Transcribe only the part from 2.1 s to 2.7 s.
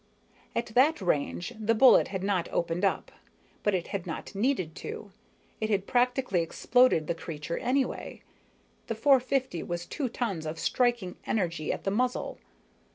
not